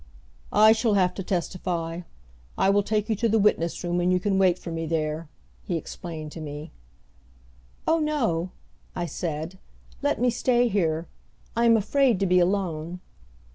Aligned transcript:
"I 0.51 0.71
shall 0.71 0.95
have 0.95 1.13
to 1.13 1.21
testify. 1.23 2.01
I 2.57 2.71
will 2.71 2.81
take 2.81 3.07
you 3.07 3.15
to 3.17 3.29
the 3.29 3.37
witness 3.37 3.83
room 3.83 3.99
and 4.01 4.11
you 4.11 4.19
can 4.19 4.39
wait 4.39 4.57
for 4.57 4.71
me 4.71 4.87
there," 4.87 5.29
he 5.61 5.77
explained 5.77 6.31
to 6.31 6.41
me. 6.41 6.71
"Oh, 7.87 7.99
no," 7.99 8.49
I 8.95 9.05
said, 9.05 9.59
"let 10.01 10.19
me 10.19 10.31
stay 10.31 10.69
here. 10.69 11.05
I 11.55 11.65
am 11.65 11.77
afraid 11.77 12.19
to 12.19 12.25
be 12.25 12.39
alone." 12.39 12.99